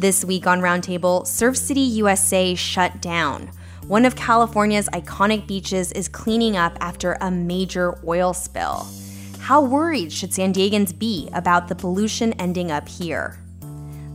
[0.00, 3.50] This week on Roundtable, Surf City USA shut down.
[3.86, 8.88] One of California's iconic beaches is cleaning up after a major oil spill.
[9.40, 13.44] How worried should San Diegans be about the pollution ending up here?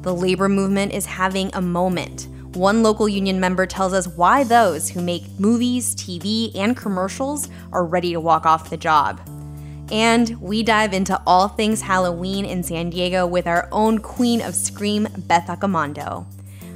[0.01, 2.29] The labor movement is having a moment.
[2.55, 7.85] One local union member tells us why those who make movies, TV, and commercials are
[7.85, 9.21] ready to walk off the job.
[9.91, 14.55] And we dive into all things Halloween in San Diego with our own queen of
[14.55, 16.25] scream, Beth Accomando.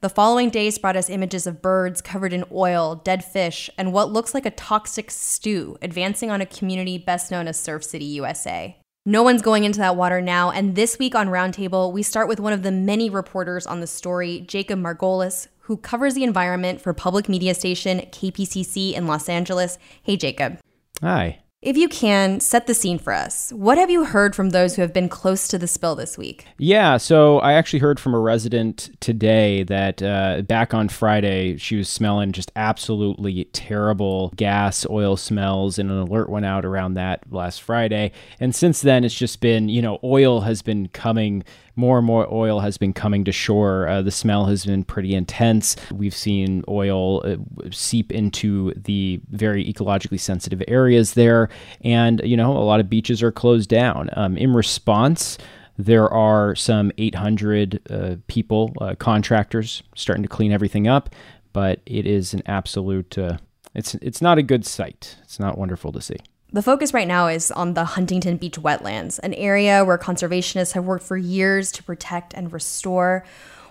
[0.00, 4.10] The following days brought us images of birds covered in oil, dead fish, and what
[4.10, 8.78] looks like a toxic stew advancing on a community best known as Surf City, USA.
[9.04, 12.40] No one's going into that water now, and this week on Roundtable, we start with
[12.40, 16.94] one of the many reporters on the story, Jacob Margolis, who covers the environment for
[16.94, 19.78] public media station KPCC in Los Angeles.
[20.02, 20.58] Hey, Jacob.
[21.02, 21.40] Hi.
[21.62, 23.52] If you can, set the scene for us.
[23.52, 26.46] What have you heard from those who have been close to the spill this week?
[26.56, 31.76] Yeah, so I actually heard from a resident today that uh, back on Friday, she
[31.76, 37.30] was smelling just absolutely terrible gas, oil smells, and an alert went out around that
[37.30, 38.12] last Friday.
[38.40, 41.44] And since then, it's just been, you know, oil has been coming
[41.76, 43.88] more and more oil has been coming to shore.
[43.88, 45.76] Uh, the smell has been pretty intense.
[45.92, 47.36] We've seen oil uh,
[47.70, 51.48] seep into the very ecologically sensitive areas there.
[51.82, 54.10] And, you know, a lot of beaches are closed down.
[54.14, 55.38] Um, in response,
[55.78, 61.14] there are some 800 uh, people, uh, contractors, starting to clean everything up,
[61.52, 63.16] but it is an absolute.
[63.16, 63.38] Uh,
[63.74, 65.16] it's it's not a good sight.
[65.22, 66.16] It's not wonderful to see.
[66.52, 70.84] The focus right now is on the Huntington Beach wetlands, an area where conservationists have
[70.84, 73.24] worked for years to protect and restore.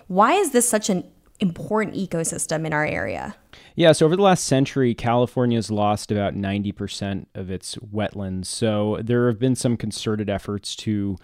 [0.08, 1.04] Why is this such an
[1.42, 3.36] important ecosystem in our area?
[3.76, 8.46] Yeah, so over the last century, California's lost about 90% of its wetlands.
[8.46, 11.18] So there have been some concerted efforts to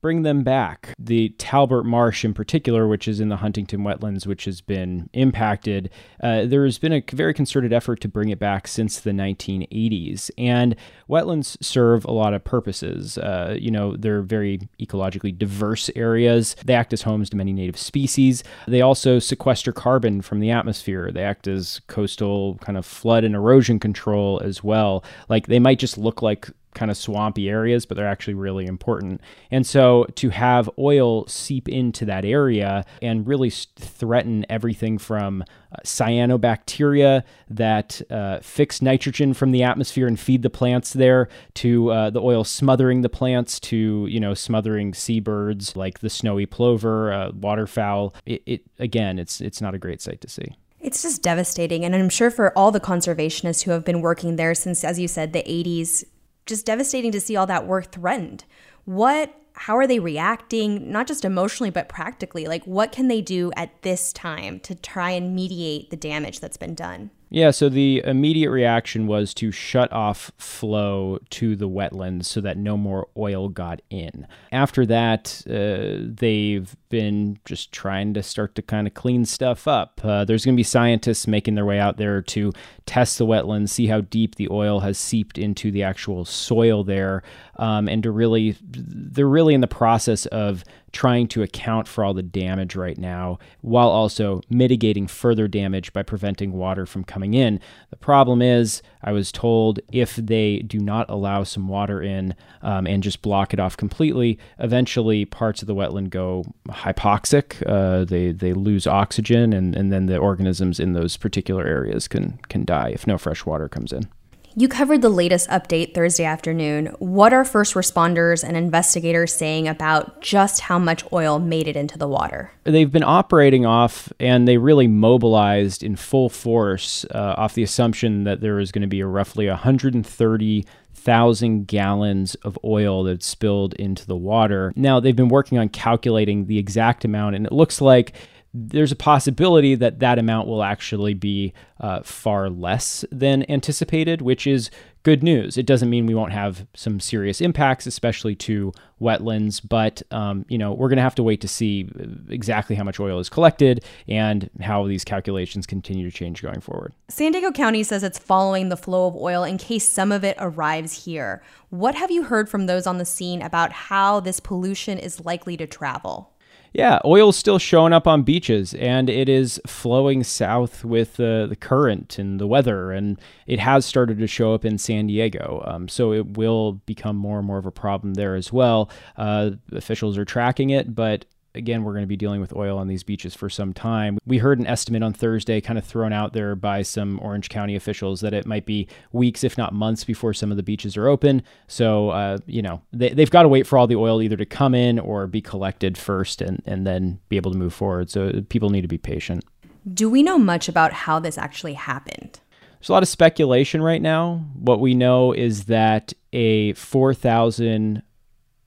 [0.00, 0.94] bring them back.
[0.98, 5.90] The Talbert Marsh, in particular, which is in the Huntington wetlands, which has been impacted,
[6.22, 10.30] uh, there has been a very concerted effort to bring it back since the 1980s.
[10.38, 10.74] And
[11.08, 13.18] wetlands serve a lot of purposes.
[13.18, 17.78] Uh, you know, they're very ecologically diverse areas, they act as homes to many native
[17.78, 18.42] species.
[18.66, 23.34] They also sequester carbon from the atmosphere, they act as coastal kind of flood and
[23.34, 25.04] erosion control as well.
[25.28, 29.20] Like they might just look like kind of swampy areas, but they're actually really important.
[29.50, 35.76] And so to have oil seep into that area and really threaten everything from uh,
[35.84, 42.10] cyanobacteria that uh, fix nitrogen from the atmosphere and feed the plants there to uh,
[42.10, 47.30] the oil smothering the plants to you know smothering seabirds like the snowy plover, uh,
[47.32, 48.14] waterfowl.
[48.26, 50.56] It, it again, it's it's not a great sight to see.
[50.80, 51.84] It's just devastating.
[51.84, 55.08] And I'm sure for all the conservationists who have been working there since, as you
[55.08, 56.04] said, the 80s,
[56.46, 58.44] just devastating to see all that work threatened.
[58.84, 60.90] What how are they reacting?
[60.90, 62.46] Not just emotionally but practically.
[62.46, 66.56] Like what can they do at this time to try and mediate the damage that's
[66.56, 72.24] been done yeah, so the immediate reaction was to shut off flow to the wetlands
[72.24, 74.26] so that no more oil got in.
[74.50, 80.00] After that, uh, they've been just trying to start to kind of clean stuff up.
[80.02, 82.52] Uh, there's going to be scientists making their way out there to
[82.84, 87.22] test the wetlands, see how deep the oil has seeped into the actual soil there,
[87.56, 92.14] um, and to really, they're really in the process of trying to account for all
[92.14, 97.60] the damage right now while also mitigating further damage by preventing water from coming in.
[97.90, 102.86] The problem is, I was told if they do not allow some water in um,
[102.86, 107.62] and just block it off completely, eventually parts of the wetland go hypoxic.
[107.66, 112.38] Uh, they they lose oxygen, and, and then the organisms in those particular areas can
[112.48, 114.08] can die if no fresh water comes in.
[114.56, 116.86] You covered the latest update Thursday afternoon.
[116.98, 121.96] What are first responders and investigators saying about just how much oil made it into
[121.96, 122.50] the water?
[122.64, 128.24] They've been operating off, and they really mobilized in full force uh, off the assumption
[128.24, 134.04] that there is going to be a roughly 130,000 gallons of oil that spilled into
[134.04, 134.72] the water.
[134.74, 138.14] Now, they've been working on calculating the exact amount, and it looks like
[138.52, 144.46] there's a possibility that that amount will actually be uh, far less than anticipated, which
[144.46, 144.70] is
[145.02, 145.56] good news.
[145.56, 150.58] It doesn't mean we won't have some serious impacts, especially to wetlands, but um, you
[150.58, 151.88] know we're going to have to wait to see
[152.28, 156.92] exactly how much oil is collected and how these calculations continue to change going forward.
[157.08, 160.36] San Diego County says it's following the flow of oil in case some of it
[160.38, 161.42] arrives here.
[161.70, 165.56] What have you heard from those on the scene about how this pollution is likely
[165.56, 166.32] to travel?
[166.72, 171.56] Yeah, oil's still showing up on beaches and it is flowing south with uh, the
[171.56, 172.92] current and the weather.
[172.92, 175.64] And it has started to show up in San Diego.
[175.66, 178.88] Um, so it will become more and more of a problem there as well.
[179.16, 181.24] Uh, officials are tracking it, but
[181.54, 184.18] again, we're going to be dealing with oil on these beaches for some time.
[184.26, 187.76] We heard an estimate on Thursday, kind of thrown out there by some Orange County
[187.76, 191.08] officials, that it might be weeks, if not months, before some of the beaches are
[191.08, 191.42] open.
[191.66, 194.46] So, uh, you know, they, they've got to wait for all the oil either to
[194.46, 198.10] come in or be collected first and, and then be able to move forward.
[198.10, 199.44] So, people need to be patient.
[199.92, 202.40] Do we know much about how this actually happened?
[202.78, 204.46] There's a lot of speculation right now.
[204.54, 208.02] What we know is that a 4,000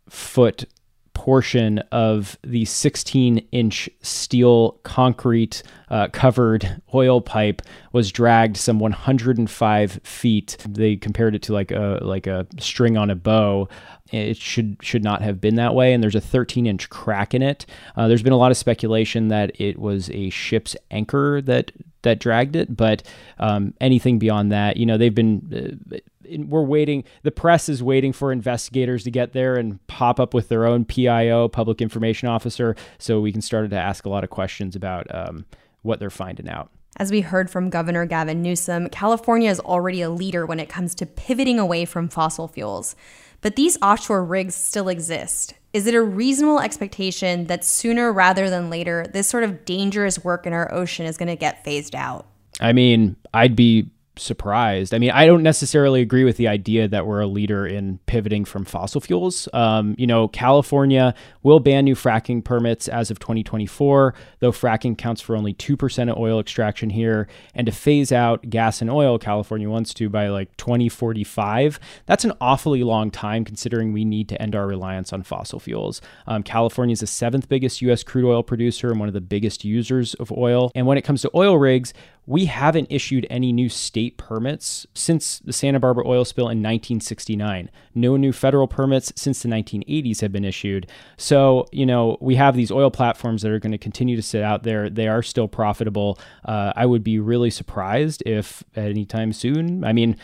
[0.09, 0.65] foot
[1.13, 7.62] portion of the 16 inch steel concrete uh, covered oil pipe
[7.92, 10.57] was dragged some 105 feet.
[10.68, 13.69] They compared it to like a like a string on a bow.
[14.12, 17.42] It should should not have been that way, and there's a 13 inch crack in
[17.42, 17.65] it.
[17.95, 21.71] Uh, there's been a lot of speculation that it was a ship's anchor that
[22.04, 23.04] that dragged it, but
[23.39, 25.80] um, anything beyond that, you know, they've been.
[25.92, 25.98] Uh,
[26.29, 27.03] we're waiting.
[27.23, 30.85] The press is waiting for investigators to get there and pop up with their own
[30.85, 35.13] PIO, public information officer, so we can start to ask a lot of questions about
[35.13, 35.45] um,
[35.81, 36.69] what they're finding out.
[36.97, 40.93] As we heard from Governor Gavin Newsom, California is already a leader when it comes
[40.95, 42.95] to pivoting away from fossil fuels.
[43.41, 45.55] But these offshore rigs still exist.
[45.73, 50.45] Is it a reasonable expectation that sooner rather than later, this sort of dangerous work
[50.45, 52.27] in our ocean is going to get phased out?
[52.61, 54.94] I mean, I'd be surprised.
[54.94, 58.45] I mean, I don't necessarily agree with the idea that we're a leader in pivoting
[58.45, 59.48] from fossil fuels.
[59.54, 65.21] Um, you know, California will ban new fracking permits as of 2024, though fracking counts
[65.21, 67.27] for only 2% of oil extraction here.
[67.56, 71.80] And to phase out gas and oil, California wants to by like 2045.
[72.06, 76.01] That's an awfully long time considering we need to end our reliance on fossil fuels.
[76.27, 78.04] Um, California is the seventh biggest U.S.
[78.04, 80.71] crude oil producer and one of the biggest users of oil.
[80.75, 81.94] And when it comes to oil rigs,
[82.25, 87.69] we haven't issued any new state permits since the Santa Barbara oil spill in 1969.
[87.93, 90.87] No new federal permits since the 1980s have been issued.
[91.17, 94.41] So, you know, we have these oil platforms that are going to continue to sit
[94.41, 94.89] out there.
[94.89, 96.17] They are still profitable.
[96.45, 100.15] Uh, I would be really surprised if anytime soon, I mean,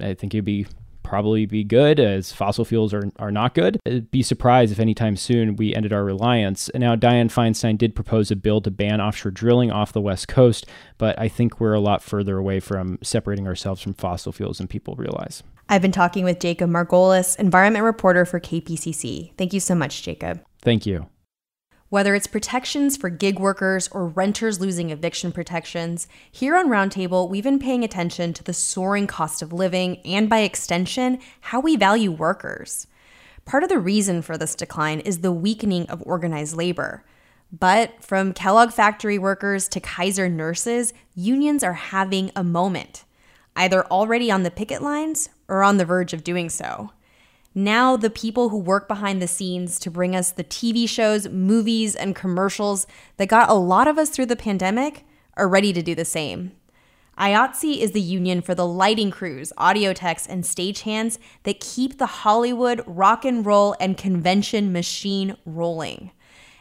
[0.00, 0.66] I think it'd be
[1.12, 3.78] probably be good as fossil fuels are, are not good.
[3.84, 6.70] I'd be surprised if anytime soon we ended our reliance.
[6.70, 10.26] And now, Dianne Feinstein did propose a bill to ban offshore drilling off the West
[10.26, 10.64] Coast,
[10.96, 14.68] but I think we're a lot further away from separating ourselves from fossil fuels than
[14.68, 15.42] people realize.
[15.68, 19.36] I've been talking with Jacob Margolis, environment reporter for KPCC.
[19.36, 20.42] Thank you so much, Jacob.
[20.62, 21.10] Thank you.
[21.92, 27.44] Whether it's protections for gig workers or renters losing eviction protections, here on Roundtable, we've
[27.44, 32.10] been paying attention to the soaring cost of living and, by extension, how we value
[32.10, 32.86] workers.
[33.44, 37.04] Part of the reason for this decline is the weakening of organized labor.
[37.52, 43.04] But from Kellogg factory workers to Kaiser nurses, unions are having a moment,
[43.54, 46.90] either already on the picket lines or on the verge of doing so.
[47.54, 51.94] Now, the people who work behind the scenes to bring us the TV shows, movies,
[51.94, 52.86] and commercials
[53.18, 55.04] that got a lot of us through the pandemic
[55.36, 56.52] are ready to do the same.
[57.18, 62.06] IATSE is the union for the lighting crews, audio techs, and stagehands that keep the
[62.06, 66.10] Hollywood, rock and roll, and convention machine rolling.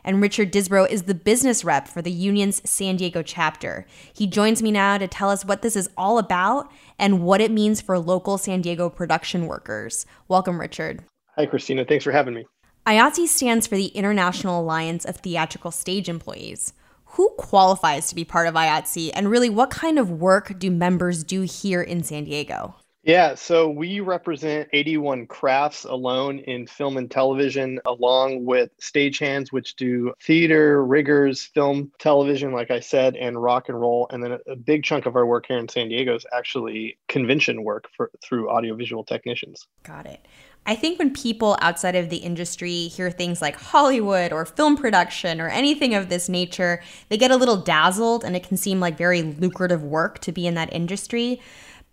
[0.04, 3.86] And Richard Disbrow is the business rep for the union's San Diego chapter.
[4.12, 6.72] He joins me now to tell us what this is all about
[7.02, 10.06] and what it means for local San Diego production workers.
[10.30, 11.04] Welcome, Richard.
[11.36, 11.84] Hi, Christina.
[11.84, 12.46] Thanks for having me.
[12.86, 16.74] IATSE stands for the International Alliance of Theatrical Stage Employees.
[17.16, 21.24] Who qualifies to be part of IATSE, and really what kind of work do members
[21.24, 22.76] do here in San Diego?
[23.04, 29.76] Yeah, so we represent 81 crafts alone in film and television, along with stagehands, which
[29.76, 34.08] do theater, riggers, film, television, like I said, and rock and roll.
[34.12, 37.64] And then a, big chunk of our work here in San Diego is actually convention
[37.64, 39.68] work for, through audiovisual technicians.
[39.82, 40.28] Got it.
[40.68, 45.42] I think when people outside of the industry hear things like Hollywood or film production
[45.42, 48.96] or anything of this nature, they get a little dazzled and it can seem like
[48.96, 51.42] very lucrative work to be in that industry.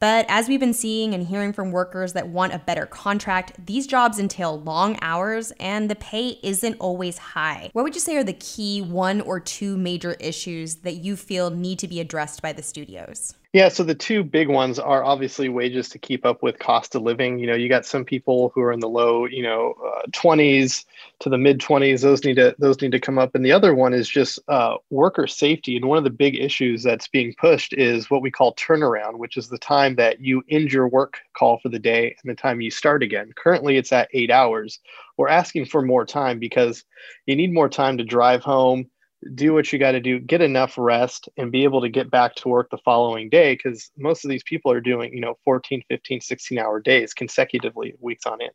[0.01, 3.87] But as we've been seeing and hearing from workers that want a better contract, these
[3.87, 7.71] jobs entail long hours and the pay isn't always high.
[7.73, 11.51] What would you say are the key one or two major issues that you feel
[11.51, 13.35] need to be addressed by the studios?
[13.55, 17.01] Yeah, so the two big ones are obviously wages to keep up with cost of
[17.01, 17.39] living.
[17.39, 20.85] You know, you got some people who are in the low, you know, uh, 20s
[21.21, 22.03] to the mid 20s.
[22.03, 23.35] Those need to those need to come up.
[23.35, 25.77] And the other one is just uh, worker safety.
[25.77, 29.39] And one of the big issues that's being pushed is what we call turnaround, which
[29.39, 32.61] is the time that you end your work call for the day and the time
[32.61, 33.33] you start again.
[33.35, 34.79] Currently, it's at eight hours.
[35.17, 36.85] We're asking for more time because
[37.25, 38.91] you need more time to drive home
[39.35, 42.35] do what you got to do, get enough rest, and be able to get back
[42.37, 43.55] to work the following day.
[43.55, 47.95] Because most of these people are doing, you know, 14, 15, 16 hour days consecutively,
[48.01, 48.53] weeks on end.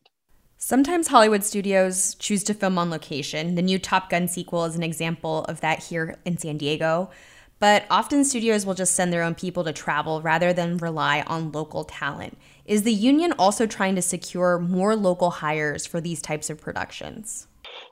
[0.56, 3.54] Sometimes Hollywood studios choose to film on location.
[3.54, 7.10] The new Top Gun sequel is an example of that here in San Diego.
[7.58, 11.52] But often studios will just send their own people to travel rather than rely on
[11.52, 12.38] local talent.
[12.64, 17.46] Is the union also trying to secure more local hires for these types of productions?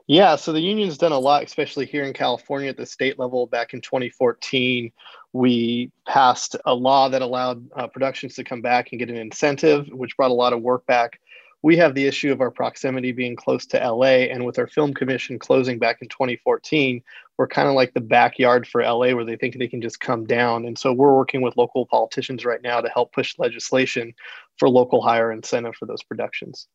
[0.06, 3.46] Yeah, so the union's done a lot, especially here in California at the state level.
[3.46, 4.92] Back in 2014,
[5.32, 9.88] we passed a law that allowed uh, productions to come back and get an incentive,
[9.88, 11.20] which brought a lot of work back.
[11.62, 14.92] We have the issue of our proximity being close to LA, and with our film
[14.92, 17.00] commission closing back in 2014,
[17.38, 20.26] we're kind of like the backyard for LA where they think they can just come
[20.26, 20.66] down.
[20.66, 24.12] And so we're working with local politicians right now to help push legislation
[24.58, 26.66] for local hire incentive for those productions.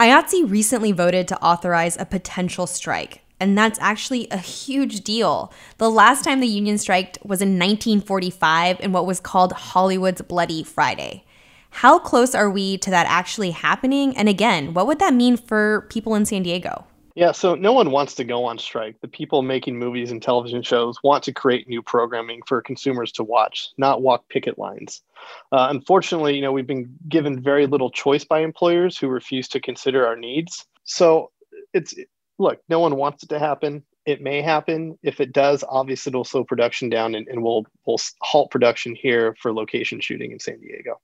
[0.00, 5.52] IATSE recently voted to authorize a potential strike, and that's actually a huge deal.
[5.78, 10.62] The last time the union striked was in 1945 in what was called Hollywood's Bloody
[10.62, 11.24] Friday.
[11.70, 14.16] How close are we to that actually happening?
[14.16, 16.84] And again, what would that mean for people in San Diego?
[17.18, 19.00] Yeah, so no one wants to go on strike.
[19.00, 23.24] The people making movies and television shows want to create new programming for consumers to
[23.24, 25.02] watch, not walk picket lines.
[25.50, 29.60] Uh, unfortunately, you know, we've been given very little choice by employers who refuse to
[29.60, 30.64] consider our needs.
[30.84, 31.32] So
[31.74, 31.92] it's
[32.38, 33.82] look, no one wants it to happen.
[34.06, 34.96] It may happen.
[35.02, 39.34] If it does, obviously it'll slow production down and, and we'll we'll halt production here
[39.42, 41.00] for location shooting in San Diego.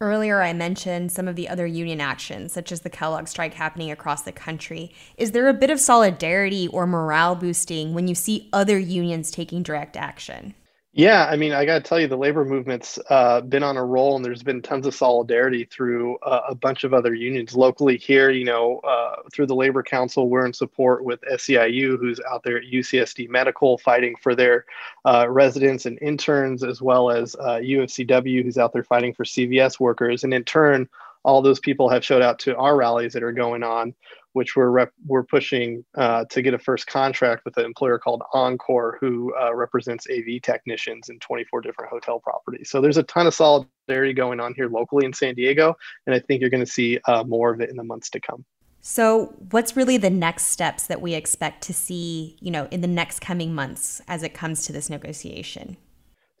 [0.00, 3.90] Earlier, I mentioned some of the other union actions, such as the Kellogg strike happening
[3.90, 4.92] across the country.
[5.16, 9.64] Is there a bit of solidarity or morale boosting when you see other unions taking
[9.64, 10.54] direct action?
[10.98, 13.84] Yeah, I mean, I got to tell you, the labor movement's uh, been on a
[13.84, 17.96] roll, and there's been tons of solidarity through uh, a bunch of other unions locally
[17.96, 18.30] here.
[18.30, 22.56] You know, uh, through the Labor Council, we're in support with SEIU, who's out there
[22.56, 24.64] at UCSD Medical fighting for their
[25.04, 29.78] uh, residents and interns, as well as UFCW, uh, who's out there fighting for CVS
[29.78, 30.24] workers.
[30.24, 30.88] And in turn,
[31.22, 33.94] all those people have showed out to our rallies that are going on
[34.32, 38.22] which we're rep- we're pushing uh, to get a first contract with an employer called
[38.32, 42.70] Encore, who uh, represents AV technicians in 24 different hotel properties.
[42.70, 46.20] So there's a ton of solidarity going on here locally in San Diego, and I
[46.20, 48.44] think you're going to see uh, more of it in the months to come.
[48.80, 52.88] So, what's really the next steps that we expect to see, you know, in the
[52.88, 55.76] next coming months as it comes to this negotiation?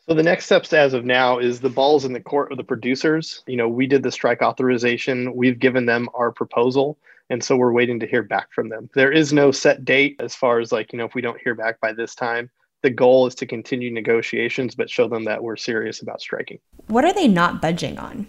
[0.08, 2.64] So the next steps as of now is the balls in the court of the
[2.64, 3.42] producers.
[3.46, 5.34] You know, we did the strike authorization.
[5.36, 6.96] We've given them our proposal.
[7.30, 8.88] And so we're waiting to hear back from them.
[8.94, 11.54] There is no set date as far as like, you know, if we don't hear
[11.54, 12.50] back by this time,
[12.82, 16.58] the goal is to continue negotiations, but show them that we're serious about striking.
[16.86, 18.26] What are they not budging on?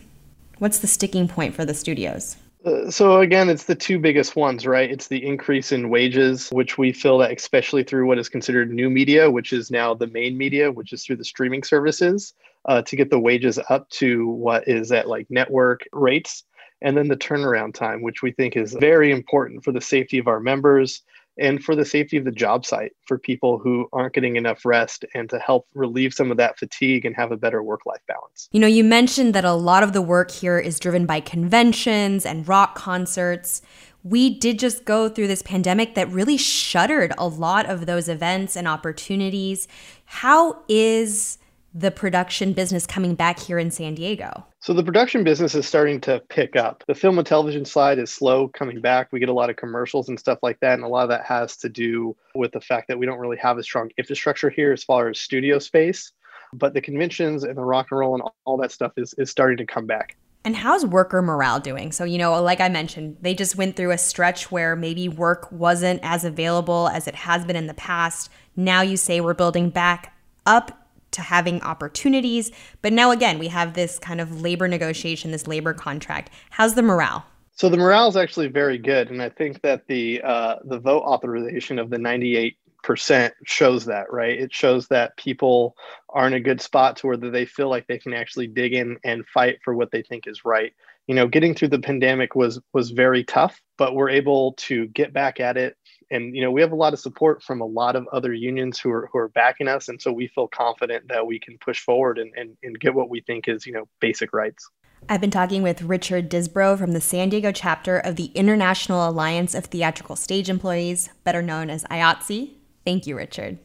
[0.57, 2.35] What's the sticking point for the studios?
[2.65, 4.91] Uh, so again, it's the two biggest ones, right?
[4.91, 8.89] It's the increase in wages, which we feel that especially through what is considered new
[8.89, 12.33] media, which is now the main media, which is through the streaming services,
[12.65, 16.43] uh, to get the wages up to what is at like network rates
[16.81, 20.27] and then the turnaround time, which we think is very important for the safety of
[20.27, 21.01] our members
[21.39, 25.05] and for the safety of the job site for people who aren't getting enough rest
[25.13, 28.49] and to help relieve some of that fatigue and have a better work life balance.
[28.51, 32.25] You know, you mentioned that a lot of the work here is driven by conventions
[32.25, 33.61] and rock concerts.
[34.03, 38.55] We did just go through this pandemic that really shuttered a lot of those events
[38.55, 39.67] and opportunities.
[40.05, 41.37] How is
[41.73, 44.45] the production business coming back here in San Diego?
[44.59, 46.83] So the production business is starting to pick up.
[46.87, 49.11] The film and television side is slow coming back.
[49.11, 50.73] We get a lot of commercials and stuff like that.
[50.73, 53.37] And a lot of that has to do with the fact that we don't really
[53.37, 56.11] have a strong infrastructure here as far as studio space.
[56.53, 59.57] But the conventions and the rock and roll and all that stuff is, is starting
[59.57, 60.17] to come back.
[60.45, 61.91] And how's worker morale doing?
[61.91, 65.51] So, you know, like I mentioned, they just went through a stretch where maybe work
[65.51, 68.31] wasn't as available as it has been in the past.
[68.55, 70.78] Now you say we're building back up
[71.11, 72.51] to having opportunities.
[72.81, 76.31] But now again, we have this kind of labor negotiation, this labor contract.
[76.49, 77.25] How's the morale?
[77.59, 81.03] So the morale is actually very good, and I think that the uh, the vote
[81.03, 84.39] authorization of the 98 percent shows that, right?
[84.39, 85.75] It shows that people
[86.09, 88.97] are in a good spot to where they feel like they can actually dig in
[89.03, 90.73] and fight for what they think is right.
[91.07, 95.11] You know, getting through the pandemic was was very tough, but we're able to get
[95.11, 95.75] back at it
[96.11, 98.79] and you know we have a lot of support from a lot of other unions
[98.79, 101.79] who are who are backing us and so we feel confident that we can push
[101.81, 104.69] forward and, and, and get what we think is you know basic rights
[105.07, 109.55] I've been talking with Richard Disbrow from the San Diego chapter of the International Alliance
[109.55, 112.51] of Theatrical Stage Employees, better known as IATSE.
[112.83, 113.59] Thank you, Richard.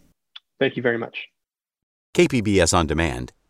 [0.60, 1.26] Thank you very much.
[2.14, 3.32] KPBS On Demand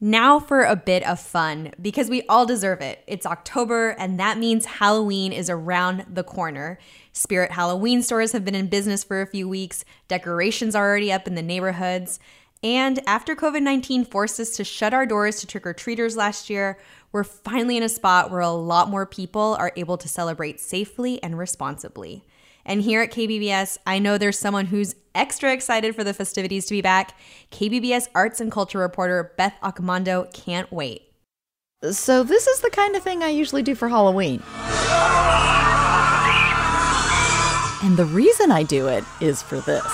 [0.00, 3.02] Now for a bit of fun because we all deserve it.
[3.06, 6.78] It's October and that means Halloween is around the corner.
[7.12, 11.26] Spirit Halloween stores have been in business for a few weeks, decorations are already up
[11.26, 12.18] in the neighborhoods.
[12.62, 16.50] And after COVID 19 forced us to shut our doors to trick or treaters last
[16.50, 16.78] year,
[17.12, 21.22] we're finally in a spot where a lot more people are able to celebrate safely
[21.22, 22.24] and responsibly.
[22.66, 26.74] And here at KPBS, I know there's someone who's extra excited for the festivities to
[26.74, 27.16] be back.
[27.50, 31.02] KPBS arts and culture reporter Beth Accomando can't wait.
[31.90, 34.42] So, this is the kind of thing I usually do for Halloween.
[37.82, 39.84] And the reason I do it is for this.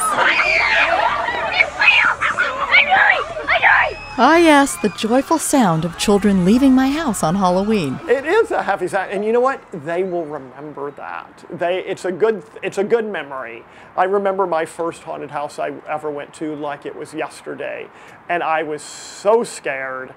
[4.22, 7.98] Ah, yes, the joyful sound of children leaving my house on Halloween.
[8.06, 9.62] It is a happy sound, and you know what?
[9.72, 11.42] They will remember that.
[11.48, 13.64] They, it's a good, it's a good memory.
[13.96, 17.88] I remember my first haunted house I ever went to like it was yesterday,
[18.28, 20.14] and I was so scared,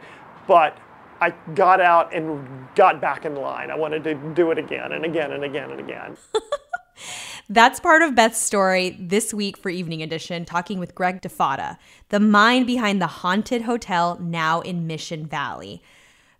[0.47, 0.77] but
[1.21, 3.71] I got out and got back in line.
[3.71, 6.17] I wanted to do it again and again and again and again.
[7.49, 11.77] That's part of Beth's story this week for Evening Edition, talking with Greg DeFada,
[12.07, 15.83] the mind behind the haunted hotel now in Mission Valley.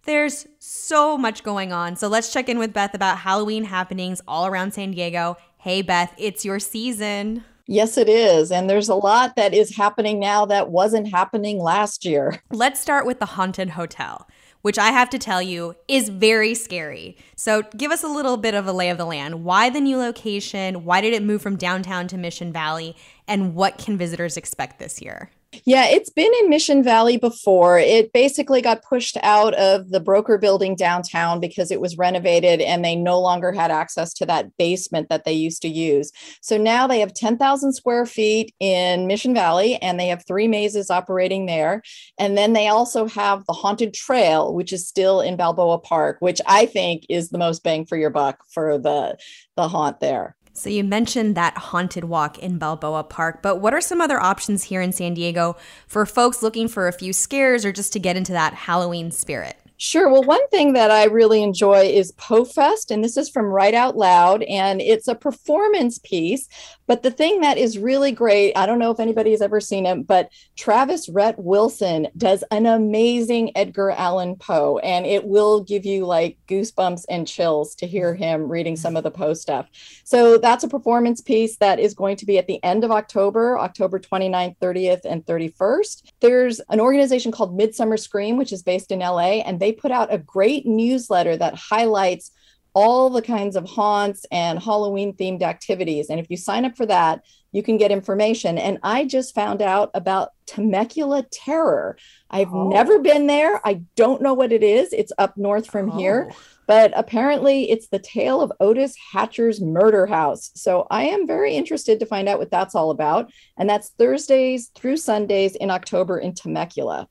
[0.03, 4.47] There's so much going on, so let's check in with Beth about Halloween happenings all
[4.47, 5.35] around San Diego.
[5.57, 7.43] Hey, Beth, it's your season.
[7.67, 8.51] Yes, it is.
[8.51, 12.41] And there's a lot that is happening now that wasn't happening last year.
[12.49, 14.27] Let's start with the haunted hotel
[14.63, 17.15] which I have to tell you is very scary.
[17.35, 19.43] So, give us a little bit of a lay of the land.
[19.43, 20.83] Why the new location?
[20.83, 22.95] Why did it move from downtown to Mission Valley?
[23.27, 25.29] And what can visitors expect this year?
[25.65, 27.77] Yeah, it's been in Mission Valley before.
[27.77, 32.83] It basically got pushed out of the broker building downtown because it was renovated and
[32.83, 36.11] they no longer had access to that basement that they used to use.
[36.41, 40.89] So now they have 10,000 square feet in Mission Valley and they have three mazes
[40.89, 41.83] operating there.
[42.17, 46.41] And then they also have the Haunted Trail, which is still in Balboa Park, which
[46.47, 49.17] I think is the most bang for your buck for the,
[49.55, 50.35] the haunt there.
[50.55, 54.63] So you mentioned that haunted walk in Balboa Park, but what are some other options
[54.63, 58.15] here in San Diego for folks looking for a few scares or just to get
[58.15, 59.57] into that Halloween spirit?
[59.77, 60.09] Sure.
[60.09, 63.97] Well, one thing that I really enjoy is PoeFest, and this is from Write Out
[63.97, 66.47] Loud, and it's a performance piece.
[66.87, 70.05] But the thing that is really great, I don't know if anybody's ever seen it,
[70.07, 76.05] but Travis Rhett Wilson does an amazing Edgar Allan Poe, and it will give you
[76.05, 79.67] like goosebumps and chills to hear him reading some of the Poe stuff.
[80.03, 83.57] So that's a performance piece that is going to be at the end of October,
[83.57, 86.11] October 29th, 30th, and 31st.
[86.19, 90.13] There's an organization called Midsummer Scream, which is based in LA, and they put out
[90.13, 92.31] a great newsletter that highlights
[92.73, 96.09] all the kinds of haunts and Halloween themed activities.
[96.09, 98.57] And if you sign up for that, you can get information.
[98.57, 101.97] And I just found out about Temecula Terror.
[102.29, 102.69] I've oh.
[102.69, 103.61] never been there.
[103.65, 104.91] I don't know what it is.
[104.91, 105.97] It's up north from oh.
[105.97, 106.31] here,
[106.67, 110.49] but apparently it's the tale of Otis Hatcher's murder house.
[110.55, 113.31] So I am very interested to find out what that's all about.
[113.55, 117.07] And that's Thursdays through Sundays in October in Temecula.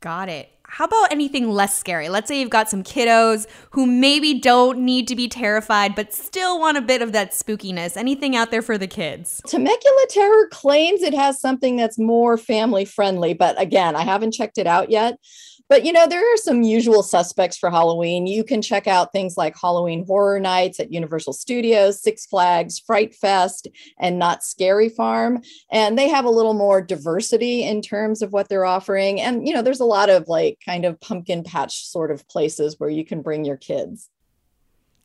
[0.00, 0.50] Got it.
[0.74, 2.08] How about anything less scary?
[2.08, 6.58] Let's say you've got some kiddos who maybe don't need to be terrified, but still
[6.58, 7.96] want a bit of that spookiness.
[7.96, 9.40] Anything out there for the kids?
[9.46, 14.58] Temecula Terror claims it has something that's more family friendly, but again, I haven't checked
[14.58, 15.16] it out yet.
[15.68, 18.26] But you know, there are some usual suspects for Halloween.
[18.26, 23.14] You can check out things like Halloween Horror Nights at Universal Studios, Six Flags, Fright
[23.14, 25.40] Fest, and Knott's Scary Farm.
[25.72, 29.20] And they have a little more diversity in terms of what they're offering.
[29.20, 32.76] And you know, there's a lot of like kind of pumpkin patch sort of places
[32.78, 34.10] where you can bring your kids.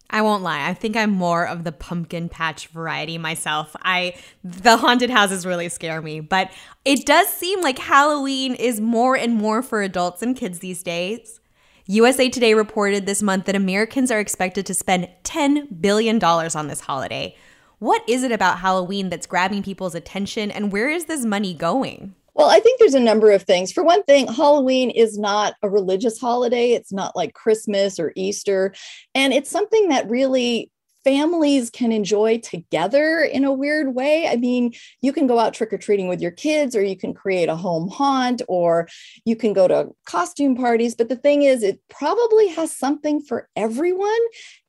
[0.10, 0.68] I won't lie.
[0.68, 3.76] I think I'm more of the pumpkin patch variety myself.
[3.84, 6.52] I the haunted houses really scare me, but
[6.84, 11.40] it does seem like Halloween is more and more for adults and kids these days.
[11.86, 16.82] USA Today reported this month that Americans are expected to spend $10 billion on this
[16.82, 17.36] holiday.
[17.80, 22.14] What is it about Halloween that's grabbing people's attention and where is this money going?
[22.40, 23.70] Well, I think there's a number of things.
[23.70, 26.72] For one thing, Halloween is not a religious holiday.
[26.72, 28.74] It's not like Christmas or Easter.
[29.14, 30.72] And it's something that really
[31.04, 34.28] families can enjoy together in a weird way.
[34.28, 37.14] I mean, you can go out trick or treating with your kids, or you can
[37.14, 38.88] create a home haunt, or
[39.26, 40.96] you can go to costume parties.
[40.96, 44.10] But the thing is, it probably has something for everyone.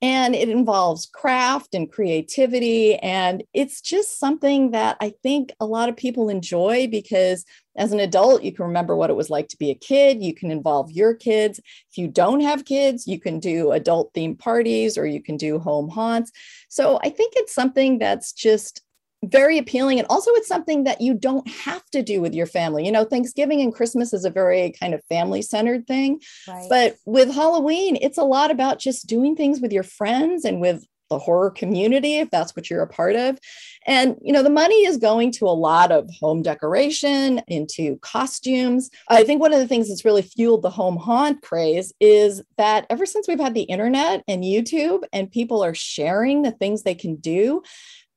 [0.02, 2.96] And it involves craft and creativity.
[2.96, 7.44] And it's just something that I think a lot of people enjoy because
[7.76, 10.22] as an adult, you can remember what it was like to be a kid.
[10.22, 11.58] You can involve your kids.
[11.58, 15.58] If you don't have kids, you can do adult themed parties or you can do
[15.58, 16.32] home haunts.
[16.68, 18.82] So I think it's something that's just
[19.24, 19.98] very appealing.
[19.98, 22.86] And also, it's something that you don't have to do with your family.
[22.86, 26.20] You know, Thanksgiving and Christmas is a very kind of family centered thing.
[26.48, 26.66] Right.
[26.68, 30.86] But with Halloween, it's a lot about just doing things with your friends and with
[31.10, 33.38] the horror community if that's what you're a part of
[33.86, 38.90] and you know the money is going to a lot of home decoration into costumes
[39.08, 42.86] i think one of the things that's really fueled the home haunt craze is that
[42.88, 46.94] ever since we've had the internet and youtube and people are sharing the things they
[46.94, 47.62] can do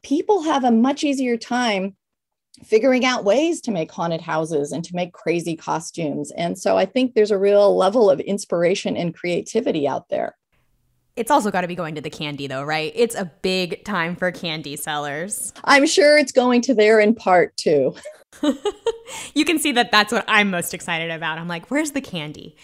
[0.03, 1.95] people have a much easier time
[2.63, 6.31] figuring out ways to make haunted houses and to make crazy costumes.
[6.31, 10.35] And so I think there's a real level of inspiration and creativity out there.
[11.15, 12.91] It's also got to be going to the candy, though, right?
[12.95, 15.53] It's a big time for candy sellers.
[15.63, 17.95] I'm sure it's going to there in part too.
[19.35, 21.37] you can see that that's what I'm most excited about.
[21.37, 22.55] I'm like, where's the candy?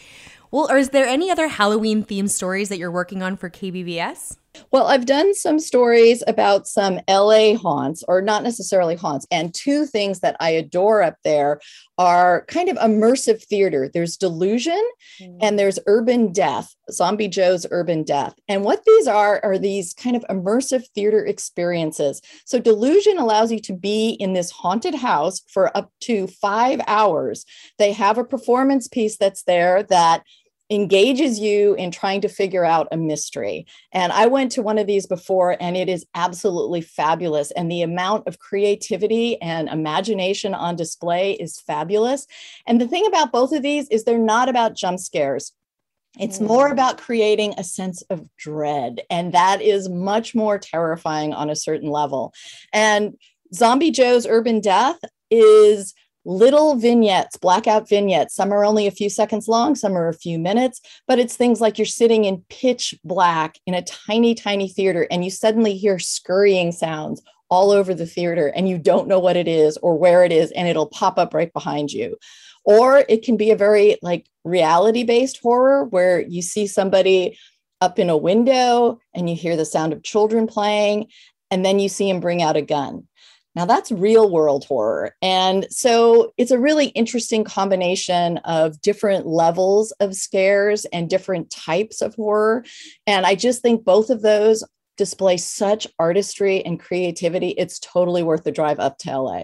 [0.50, 4.38] Well, or is there any other Halloween themed stories that you're working on for KPBS?
[4.72, 9.26] Well, I've done some stories about some LA haunts, or not necessarily haunts.
[9.32, 11.60] And two things that I adore up there
[11.98, 14.82] are kind of immersive theater there's delusion
[15.22, 15.38] mm-hmm.
[15.42, 18.36] and there's urban death, Zombie Joe's Urban Death.
[18.48, 22.22] And what these are, are these kind of immersive theater experiences.
[22.46, 27.46] So, delusion allows you to be in this haunted house for up to five hours.
[27.78, 30.24] They have a performance piece that's there that
[30.70, 33.66] engages you in trying to figure out a mystery.
[33.92, 37.52] And I went to one of these before, and it is absolutely fabulous.
[37.52, 42.28] And the amount of creativity and imagination on display is fabulous.
[42.68, 45.54] And the thing about both of these is they're not about jump scares.
[46.20, 46.72] It's more mm.
[46.72, 51.90] about creating a sense of dread, and that is much more terrifying on a certain
[51.90, 52.34] level.
[52.74, 53.16] And
[53.54, 55.94] Zombie Joe's Urban Death is
[56.26, 58.36] little vignettes, blackout vignettes.
[58.36, 61.62] Some are only a few seconds long, some are a few minutes, but it's things
[61.62, 66.00] like you're sitting in pitch black in a tiny, tiny theater and you suddenly hear
[66.00, 70.24] scurrying sounds all over the theater and you don't know what it is or where
[70.24, 72.18] it is and it'll pop up right behind you.
[72.64, 77.38] Or it can be a very like reality based horror where you see somebody
[77.82, 81.08] up in a window and you hear the sound of children playing
[81.50, 83.08] and then you see him bring out a gun
[83.56, 85.16] now, that's real world horror.
[85.22, 92.02] And so it's a really interesting combination of different levels of scares and different types
[92.02, 92.64] of horror.
[93.08, 94.64] And I just think both of those
[94.98, 97.50] display such artistry and creativity.
[97.50, 99.44] It's totally worth the drive up to LA.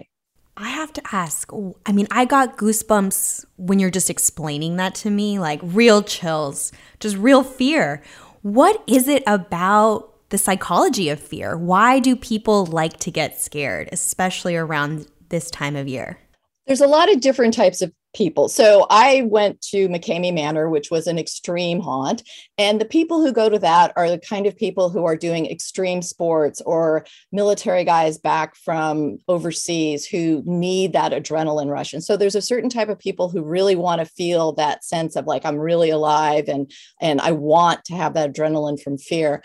[0.56, 1.50] I have to ask.
[1.84, 6.72] I mean, I got goosebumps when you're just explaining that to me, like real chills,
[7.00, 8.02] just real fear.
[8.42, 11.56] What is it about the psychology of fear.
[11.56, 16.18] Why do people like to get scared, especially around this time of year?
[16.66, 18.48] There's a lot of different types of people.
[18.48, 22.22] So I went to McKamey Manor, which was an extreme haunt.
[22.56, 25.46] And the people who go to that are the kind of people who are doing
[25.46, 31.92] extreme sports or military guys back from overseas who need that adrenaline rush.
[31.92, 35.14] And so there's a certain type of people who really want to feel that sense
[35.14, 39.42] of like, I'm really alive and, and I want to have that adrenaline from fear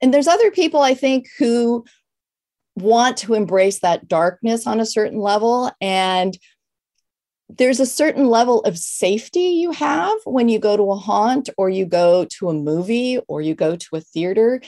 [0.00, 1.84] and there's other people I think who
[2.76, 6.38] want to embrace that darkness on a certain level and
[7.48, 11.70] there's a certain level of safety you have when you go to a haunt or
[11.70, 14.60] you go to a movie or you go to a theater.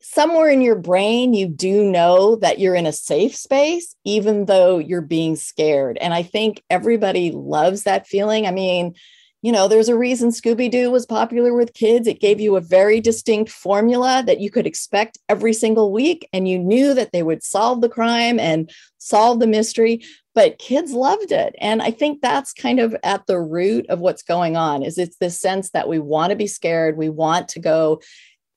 [0.00, 4.78] Somewhere in your brain, you do know that you're in a safe space, even though
[4.78, 5.98] you're being scared.
[5.98, 8.46] And I think everybody loves that feeling.
[8.46, 8.94] I mean,
[9.42, 12.06] you know, there's a reason Scooby Doo was popular with kids.
[12.06, 16.48] It gave you a very distinct formula that you could expect every single week, and
[16.48, 20.04] you knew that they would solve the crime and solve the mystery.
[20.34, 21.56] But kids loved it.
[21.60, 25.16] And I think that's kind of at the root of what's going on is it's
[25.16, 28.00] this sense that we want to be scared, we want to go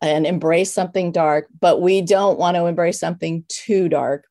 [0.02, 4.26] and embrace something dark, but we don't want to embrace something too dark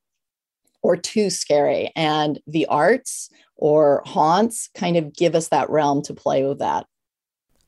[0.85, 1.91] or too scary.
[1.97, 6.87] And the arts or haunts kind of give us that realm to play with that.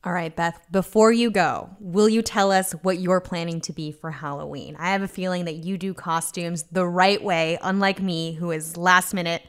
[0.03, 3.91] All right, Beth, before you go, will you tell us what you're planning to be
[3.91, 4.77] for Halloween?
[4.79, 8.77] I have a feeling that you do costumes the right way, unlike me, who is
[8.77, 9.41] last minute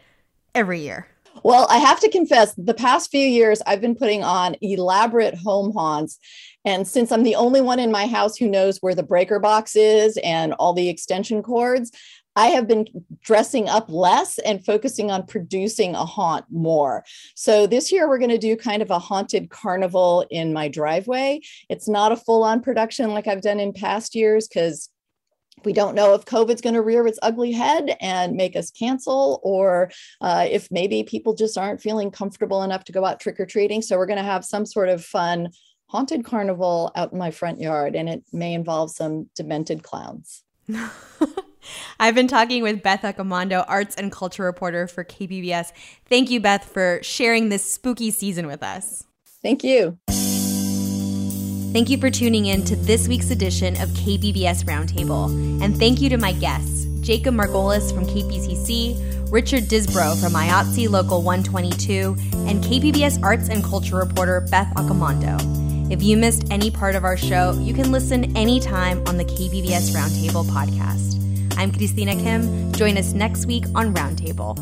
[0.54, 1.06] every year.
[1.44, 5.72] Well, I have to confess, the past few years, I've been putting on elaborate home
[5.72, 6.18] haunts.
[6.64, 9.76] And since I'm the only one in my house who knows where the breaker box
[9.76, 11.92] is and all the extension cords,
[12.38, 12.86] I have been
[13.20, 17.04] dressing up less and focusing on producing a haunt more.
[17.34, 21.40] So this year we're going to do kind of a haunted carnival in my driveway.
[21.68, 24.88] It's not a full on production like I've done in past years because
[25.64, 29.40] we don't know if COVID's going to rear its ugly head and make us cancel,
[29.42, 33.46] or uh, if maybe people just aren't feeling comfortable enough to go out trick or
[33.46, 33.82] treating.
[33.82, 35.48] So, we're going to have some sort of fun
[35.88, 40.44] haunted carnival out in my front yard, and it may involve some demented clowns.
[41.98, 45.72] I've been talking with Beth Accomando, arts and culture reporter for KPBS.
[46.08, 49.04] Thank you, Beth, for sharing this spooky season with us.
[49.42, 49.98] Thank you.
[51.72, 55.28] Thank you for tuning in to this week's edition of KPBS Roundtable.
[55.62, 61.22] And thank you to my guests, Jacob Margolis from KPCC, Richard Disbrow from IATSE Local
[61.22, 62.16] 122,
[62.48, 65.38] and KPBS arts and culture reporter Beth Accomando.
[65.92, 69.94] If you missed any part of our show, you can listen anytime on the KPBS
[69.94, 71.07] Roundtable podcast.
[71.58, 72.72] I'm Christina Kim.
[72.72, 74.56] Join us next week on Roundtable.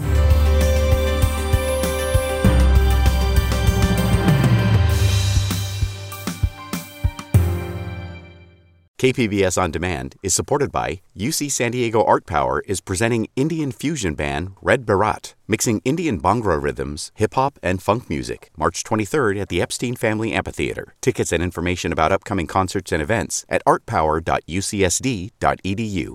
[8.99, 14.15] KPBS On Demand is supported by UC San Diego Art Power is presenting Indian fusion
[14.15, 19.51] band Red Baraat, mixing Indian Bhangra rhythms, hip hop, and funk music, March 23rd at
[19.51, 20.95] the Epstein Family Amphitheater.
[21.03, 26.15] Tickets and information about upcoming concerts and events at artpower.ucsd.edu.